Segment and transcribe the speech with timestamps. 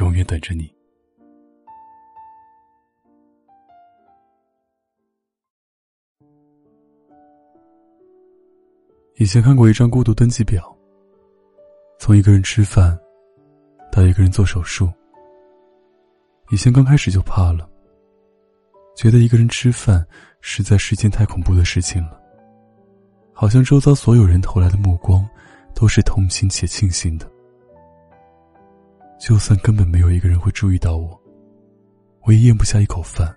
[0.00, 0.72] 永远等着你。
[9.16, 10.76] 以前看过一张孤独登记表，
[11.98, 12.98] 从一个人吃饭，
[13.92, 14.92] 到一个人做手术。
[16.50, 17.68] 以前刚开始就怕了，
[18.96, 20.04] 觉得一个人吃饭
[20.40, 22.20] 实在是件太恐怖的事情了，
[23.32, 25.26] 好像周遭所有人投来的目光，
[25.74, 27.33] 都是同情且庆幸的。
[29.18, 31.18] 就算根本没有一个人会注意到我，
[32.22, 33.34] 我也咽不下一口饭。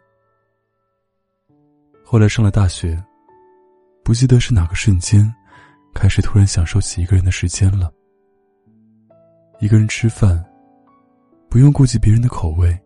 [2.03, 3.01] 后来上了大学，
[4.03, 5.33] 不记得是哪个瞬间，
[5.93, 7.91] 开始突然享受起一个人的时间了。
[9.59, 10.43] 一个人吃饭，
[11.49, 12.77] 不用顾及别人的口味，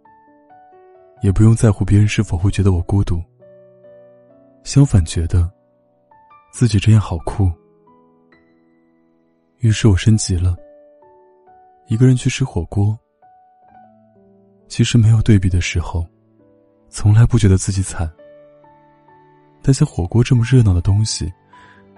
[1.21, 3.21] 也不用在乎别人是否会觉得我孤独。
[4.63, 5.51] 相反，觉得
[6.51, 7.51] 自己这样好酷。
[9.59, 10.55] 于是我升级了。
[11.91, 12.97] 一个人去吃火锅，
[14.69, 16.07] 其实没有对比的时候，
[16.87, 18.09] 从来不觉得自己惨。
[19.61, 21.29] 但像火锅这么热闹的东西，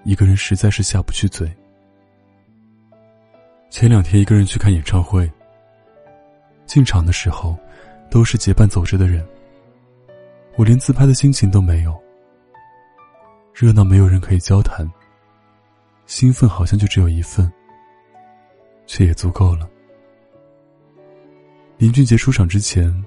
[0.03, 1.47] 一个人实在是下不去嘴。
[3.69, 5.31] 前两天一个人去看演唱会，
[6.66, 7.55] 进场的时候，
[8.09, 9.23] 都是结伴走着的人，
[10.55, 11.95] 我连自拍的心情都没有。
[13.53, 14.91] 热闹没有人可以交谈，
[16.08, 17.47] 兴奋好像就只有一份，
[18.88, 19.69] 却也足够了。
[21.77, 23.03] 林俊杰出场之前，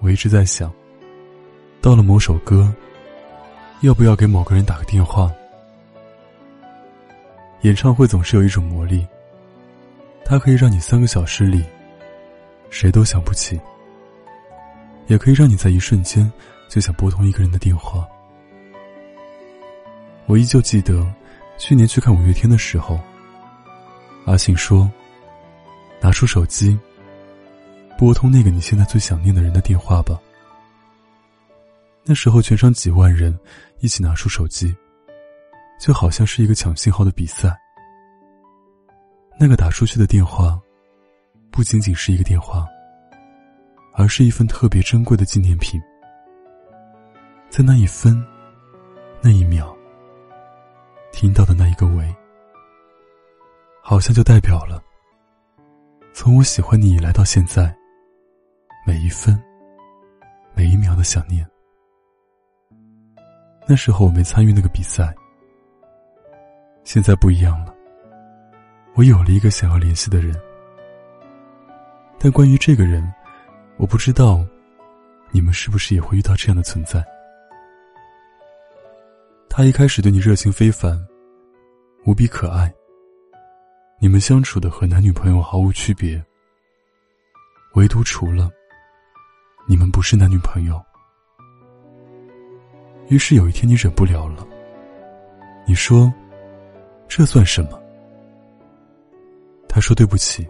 [0.00, 0.72] 我一直在想，
[1.80, 2.72] 到了某首歌，
[3.82, 5.30] 要不要给某个人打个电话？
[7.60, 9.06] 演唱会总是有一种魔力，
[10.24, 11.62] 它可以让你三个小时里
[12.70, 13.60] 谁都想不起，
[15.06, 16.30] 也可以让你在一瞬间
[16.68, 18.08] 就想拨通一个人的电话。
[20.26, 21.06] 我依旧记得，
[21.56, 22.98] 去年去看五月天的时候，
[24.24, 24.90] 阿信说
[26.00, 26.76] ：“拿出手机。”
[28.02, 30.20] 拨通那个你现在最想念的人的电话吧。
[32.02, 33.38] 那时候全场几万人
[33.78, 34.74] 一起拿出手机，
[35.78, 37.56] 就好像是一个抢信号的比赛。
[39.38, 40.60] 那个打出去的电话，
[41.52, 42.66] 不仅仅是一个电话，
[43.94, 45.80] 而是一份特别珍贵的纪念品。
[47.50, 48.20] 在那一分、
[49.20, 49.72] 那一秒，
[51.12, 52.12] 听到的那一个“喂”，
[53.80, 54.82] 好像就代表了
[56.12, 57.72] 从我喜欢你以来到现在。
[58.84, 59.40] 每一分，
[60.54, 61.46] 每一秒的想念。
[63.68, 65.14] 那时候我没参与那个比赛，
[66.82, 67.72] 现在不一样了。
[68.94, 70.34] 我有了一个想要联系的人，
[72.18, 73.08] 但关于这个人，
[73.76, 74.44] 我不知道
[75.30, 77.04] 你们是不是也会遇到这样的存在。
[79.48, 80.98] 他一开始对你热情非凡，
[82.04, 82.72] 无比可爱，
[84.00, 86.20] 你们相处的和男女朋友毫无区别，
[87.74, 88.50] 唯独除了。
[89.66, 90.82] 你们不是男女朋友，
[93.08, 94.46] 于是有一天你忍不了了。
[95.66, 96.12] 你说
[97.08, 97.80] ：“这算什么？”
[99.68, 100.46] 他说：“对不起，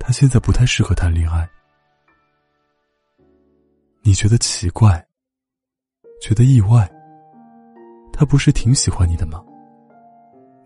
[0.00, 1.48] 他现在不太适合谈恋爱。”
[4.02, 5.06] 你觉得奇怪，
[6.20, 6.90] 觉得意外。
[8.12, 9.44] 他不是挺喜欢你的吗？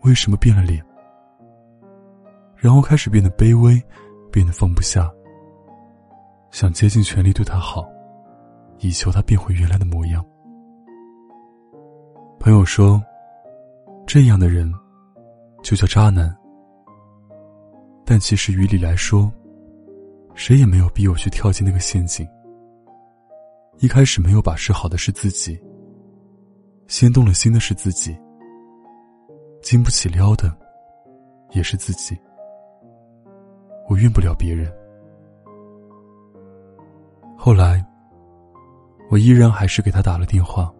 [0.01, 0.83] 为什么变了脸？
[2.55, 3.79] 然后开始变得卑微，
[4.31, 5.11] 变得放不下。
[6.53, 7.83] 想竭尽全力对他好，
[8.77, 10.23] 以求他变回原来的模样。
[12.39, 13.01] 朋友说，
[14.05, 14.71] 这样的人
[15.63, 16.31] 就叫渣男。
[18.05, 19.31] 但其实于理来说，
[20.35, 22.23] 谁也没有逼我去跳进那个陷阱。
[23.79, 25.59] 一开始没有把持好的是自己，
[26.85, 28.15] 先动了心的是自己，
[29.63, 30.55] 经不起撩的
[31.49, 32.15] 也是自己。
[33.89, 34.71] 我怨不了别人。
[37.45, 37.85] 后来，
[39.11, 40.73] 我依然还是给他打了电话。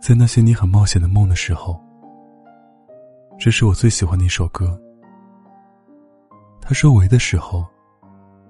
[0.00, 1.80] 在那些你很冒险的梦的时候，
[3.38, 4.76] 这是我最喜欢的一首歌。
[6.60, 7.64] 他说“喂”的时候，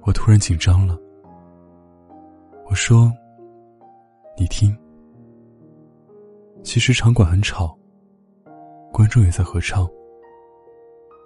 [0.00, 0.98] 我突然紧张了。
[2.64, 3.12] 我说
[4.34, 4.74] ：“你听。”
[6.64, 7.76] 其实场馆很吵，
[8.90, 9.86] 观众也在合唱。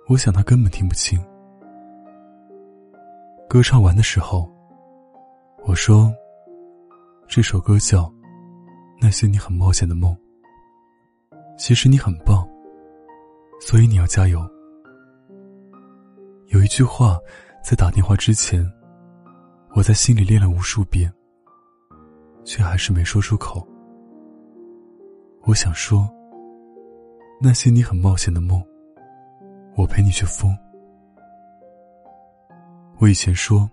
[0.08, 1.16] 我想他根本听不清。
[3.48, 4.52] 歌唱完的时候，
[5.76, 6.10] 我说
[7.28, 8.04] ：“这首歌叫
[8.98, 10.10] 《那些你很冒险的梦》。
[11.58, 12.48] 其实你很棒，
[13.60, 14.40] 所以你要加油。”
[16.48, 17.18] 有一句话，
[17.62, 18.66] 在打电话之前，
[19.74, 21.12] 我在心里练了无数遍，
[22.42, 23.62] 却还是没说出口。
[25.42, 26.08] 我想说，
[27.38, 28.64] 那些你很冒险的梦，
[29.76, 30.56] 我陪你去疯。
[32.98, 33.70] 我以前说，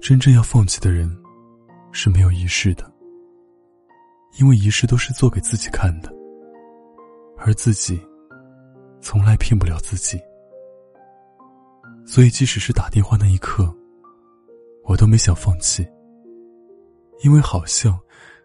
[0.00, 1.14] 真正要放弃的人，
[1.92, 2.90] 是没有仪式的，
[4.38, 6.12] 因为仪式都是做给自己看的，
[7.36, 8.00] 而自己，
[9.00, 10.18] 从来骗不了自己。
[12.06, 13.74] 所以，即使是打电话那一刻，
[14.84, 15.86] 我都没想放弃，
[17.22, 17.98] 因为好像，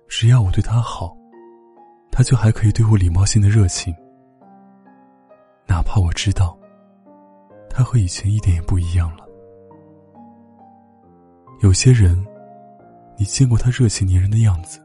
[0.08, 1.16] 只要我对他好。
[2.16, 3.92] 他就还可以对我礼貌性的热情，
[5.66, 6.56] 哪怕我知道，
[7.68, 9.23] 他和以前一点也不一样了。
[11.64, 12.14] 有些人，
[13.18, 14.82] 你见过他热情黏人的样子，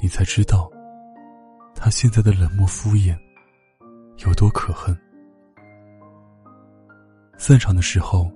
[0.00, 0.70] 你才知道，
[1.74, 3.18] 他现在的冷漠敷衍，
[4.24, 4.96] 有多可恨。
[7.36, 8.30] 散场的时候，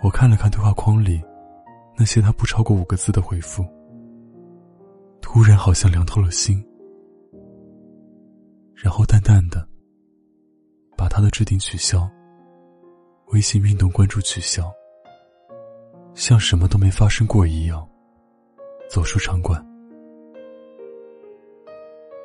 [0.00, 1.20] 我看了看对话框里，
[1.96, 3.66] 那些他不超过五个字的回复，
[5.20, 6.64] 突然好像凉透了心。
[8.76, 9.68] 然后淡淡的
[10.96, 12.08] 把他的置顶取消，
[13.32, 14.72] 微信运动关注取消，
[16.18, 17.88] 像什么都没发生过一样，
[18.90, 19.64] 走出场馆。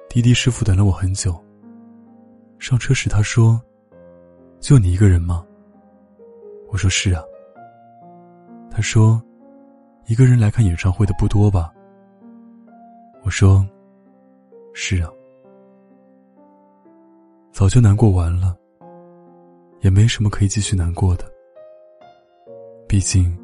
[0.09, 1.39] 滴滴师傅等了我很久。
[2.57, 3.61] 上车时他说
[4.59, 5.45] ：“就你一个人吗？”
[6.69, 7.21] 我说：“是啊。”
[8.71, 9.21] 他说
[10.09, 11.71] ：“一个人来看演唱会的不多吧？”
[13.21, 13.63] 我说
[14.73, 15.09] ：“是啊。”
[17.53, 18.57] 早就难过完了，
[19.81, 21.31] 也没什么可以继续难过的。
[22.87, 23.37] 毕竟，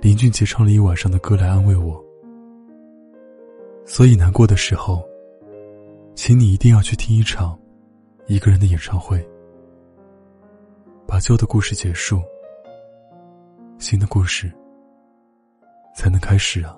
[0.00, 2.02] 林俊杰唱了一晚上的歌来安慰我，
[3.84, 5.06] 所以难过的时候，
[6.14, 7.58] 请你一定要去听一场
[8.26, 9.22] 一个人的演唱会，
[11.06, 12.22] 把旧的故事结束，
[13.78, 14.50] 新的故事
[15.94, 16.74] 才能开始啊。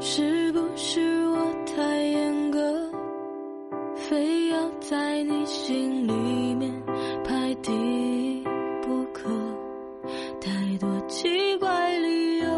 [0.00, 2.90] 是不是我太严格，
[3.94, 6.72] 非要在你心里面
[7.24, 8.44] 排第一
[8.80, 9.28] 不可？
[10.40, 12.48] 太多奇怪理由，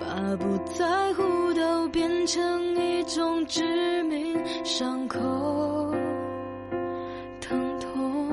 [0.00, 1.22] 把不在乎
[1.54, 5.20] 都变成一种致命伤口，
[7.40, 8.30] 疼痛。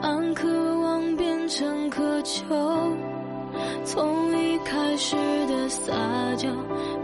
[0.00, 0.48] 当渴
[0.80, 2.46] 望变成渴求。
[3.84, 5.16] 从一开始
[5.46, 5.92] 的撒
[6.36, 6.48] 娇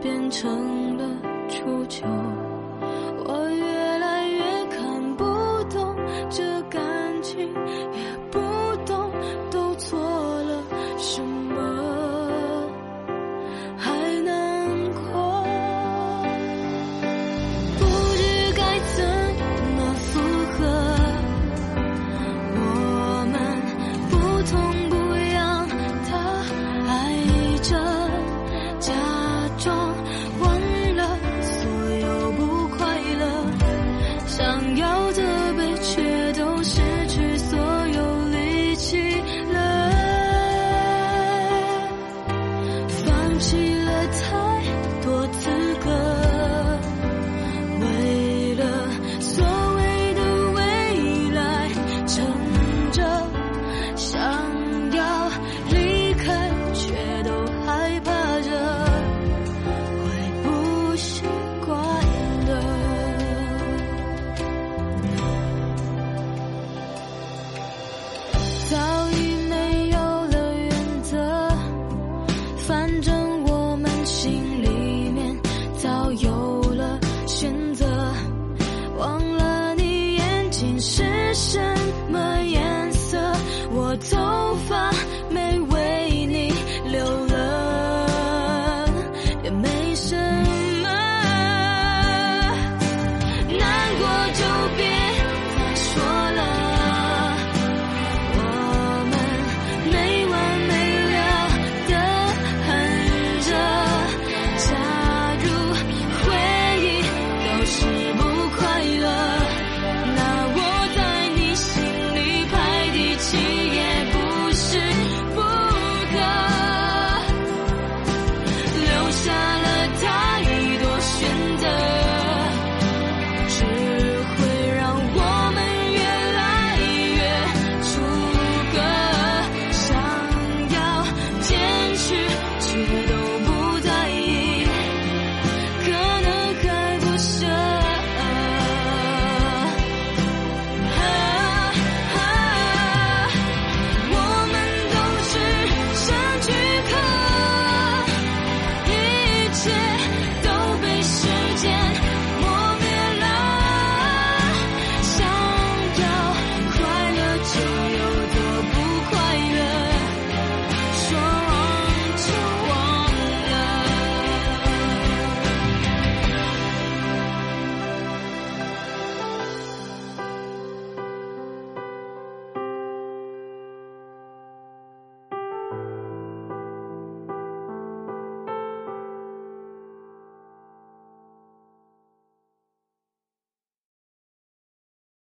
[0.01, 1.05] 变成了
[1.49, 2.07] 出糗。